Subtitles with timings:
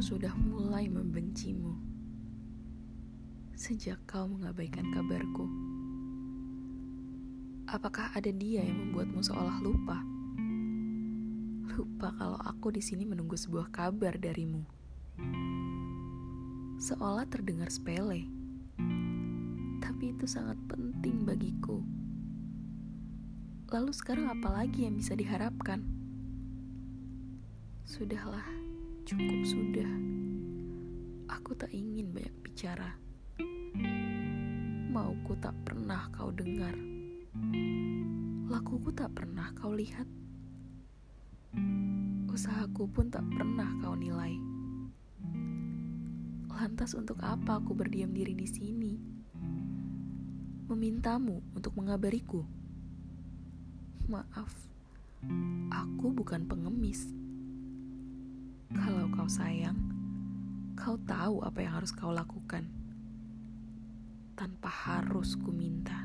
[0.00, 1.76] Sudah mulai membencimu
[3.52, 5.44] sejak kau mengabaikan kabarku.
[7.68, 10.00] Apakah ada dia yang membuatmu seolah lupa?
[11.76, 14.64] Lupa kalau aku di sini menunggu sebuah kabar darimu.
[16.80, 18.24] Seolah terdengar sepele,
[19.84, 21.84] tapi itu sangat penting bagiku.
[23.68, 25.84] Lalu sekarang apa lagi yang bisa diharapkan?
[27.84, 28.48] Sudahlah,
[29.10, 29.90] cukup sudah.
[31.34, 32.94] Aku tak ingin banyak bicara.
[34.86, 36.70] Mauku tak pernah kau dengar.
[38.46, 40.06] Lakuku tak pernah kau lihat.
[42.30, 44.38] Usahaku pun tak pernah kau nilai.
[46.46, 48.94] Lantas untuk apa aku berdiam diri di sini?
[50.70, 52.46] Memintamu untuk mengabariku.
[54.06, 54.54] Maaf,
[55.66, 57.19] aku bukan pengemis.
[59.30, 59.78] Sayang,
[60.74, 62.66] kau tahu apa yang harus kau lakukan
[64.34, 66.02] tanpa harus ku minta.